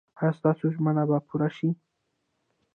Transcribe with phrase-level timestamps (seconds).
[0.19, 1.69] ایا ستاسو ژمنه به پوره شي؟